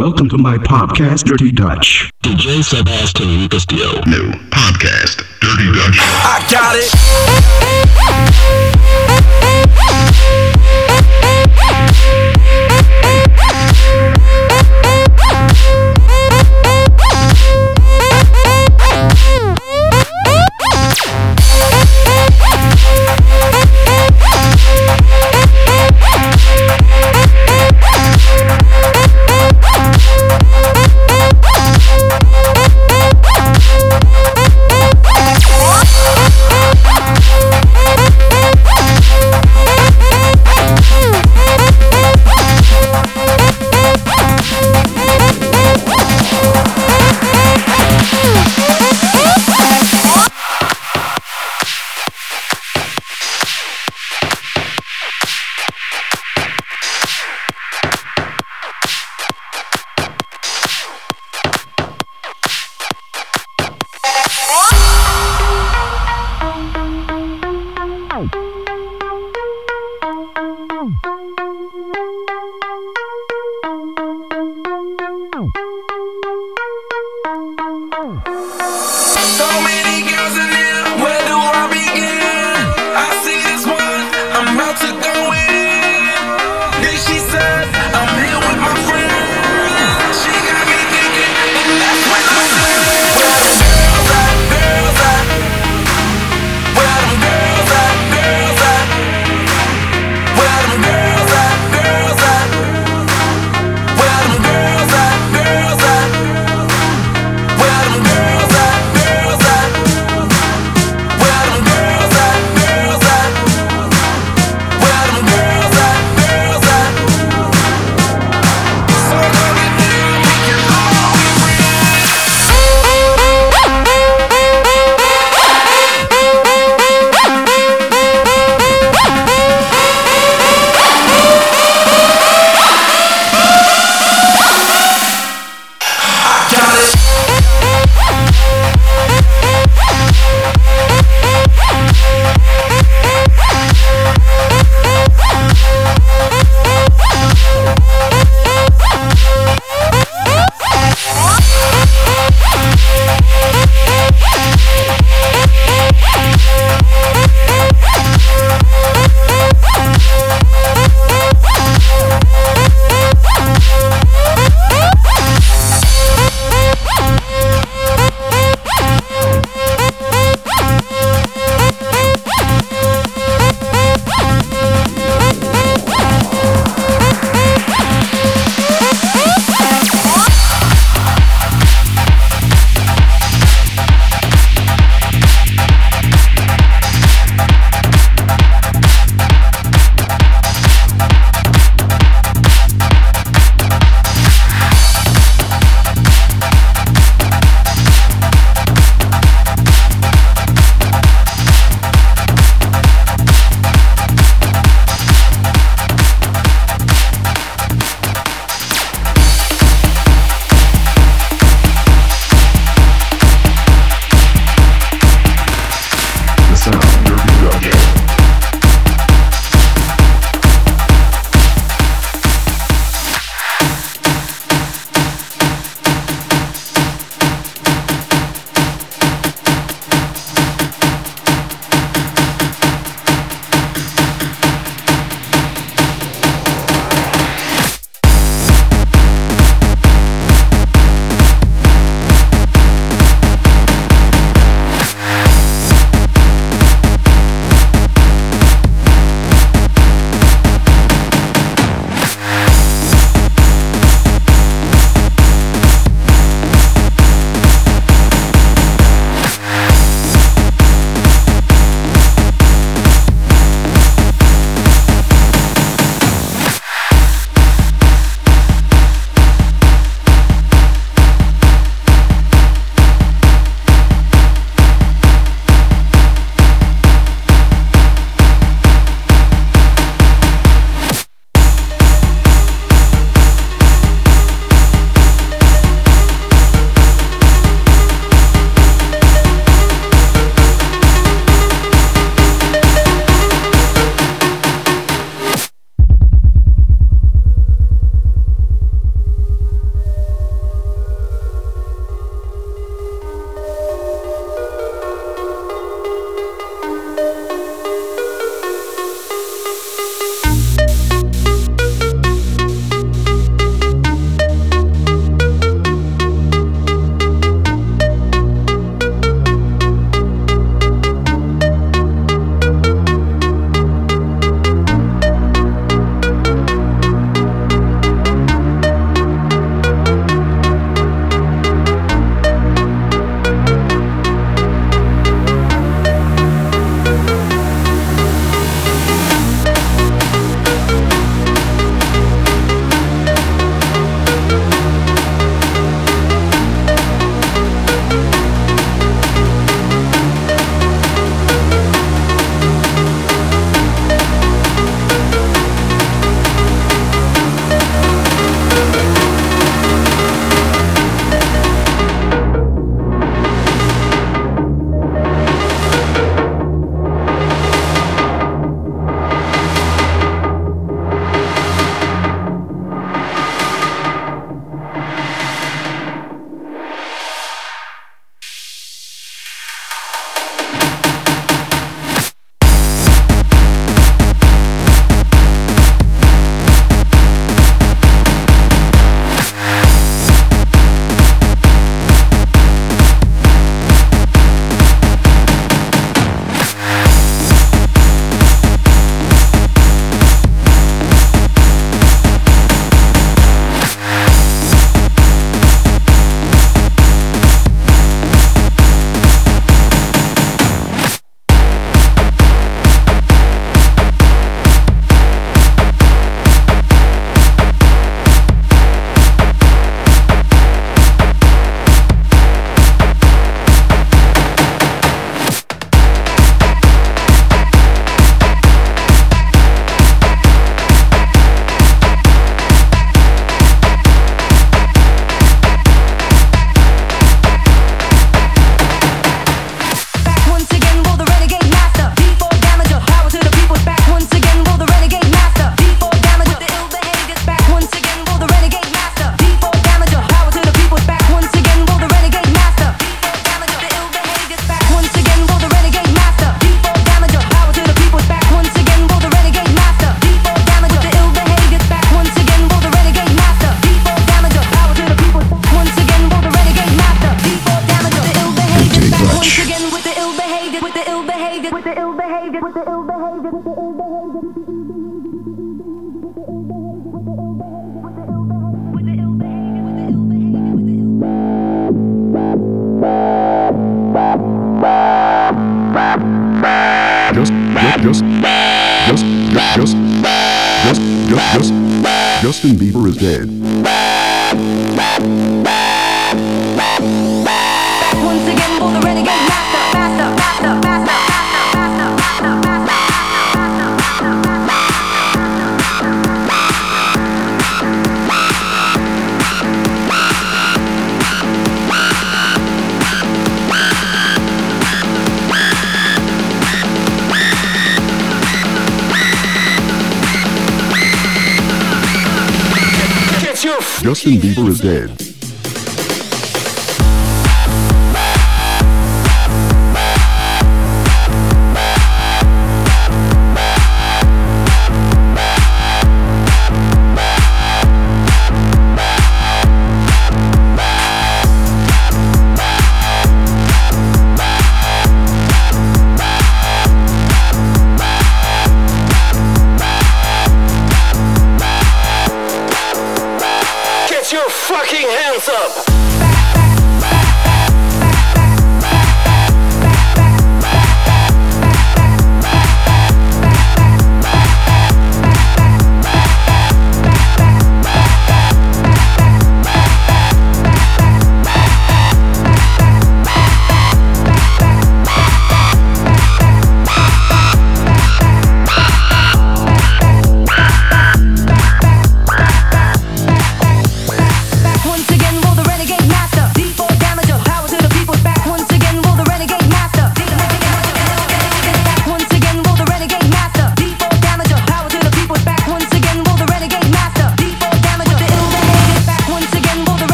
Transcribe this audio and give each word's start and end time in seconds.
Welcome 0.00 0.30
to 0.30 0.38
my 0.38 0.56
podcast, 0.56 1.24
Dirty 1.24 1.52
Dutch. 1.52 2.10
DJ 2.22 2.64
Sebastian 2.64 3.46
Castillo. 3.50 4.00
New 4.06 4.32
podcast, 4.48 5.18
Dirty 5.40 5.70
Dutch. 5.74 5.98
I 6.00 6.40
got 6.50 6.76
it. 8.54 8.59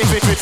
Beep, 0.00 0.22
beep. 0.22 0.40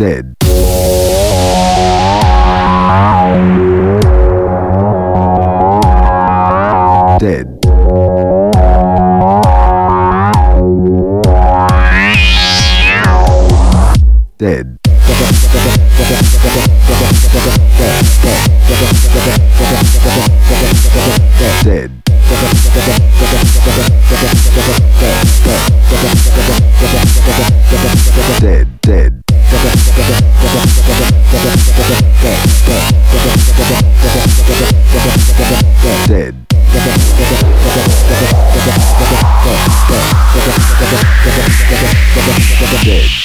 dead. 0.00 0.34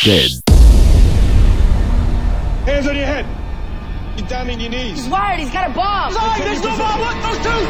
dead. 0.05 0.29
Hands 2.67 2.87
on 2.87 2.95
your 2.95 3.05
head. 3.05 3.25
You're 4.15 4.27
down 4.27 4.47
your 4.59 4.69
knees. 4.69 4.97
He's 4.99 5.07
wired. 5.07 5.39
He's 5.39 5.49
got 5.51 5.71
a 5.71 5.73
bomb. 5.73 6.09
He's 6.09 6.17
lying. 6.21 6.43
There's 6.43 6.61
no 6.61 6.77
bomb. 6.77 6.99
Don't 7.23 7.43
shoot. 7.43 7.67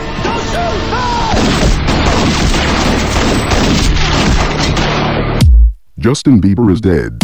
Justin 5.98 6.42
Bieber 6.42 6.70
is 6.72 6.82
dead. 6.82 7.18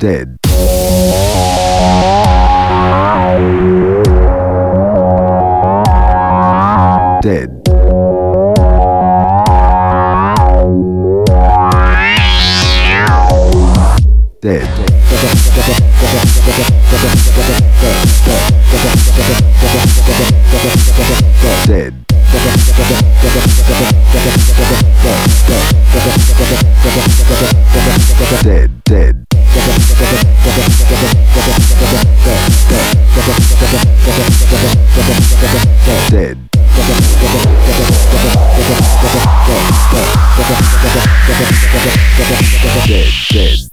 dead. 0.00 0.38
Dead. 7.20 7.50
Dead. 14.40 14.64
Dead. 21.66 21.92
Dead. 28.42 28.70
Dead. 28.84 28.99
Dead, 42.62 42.88
dead. 42.88 43.12
Dead, 43.32 43.69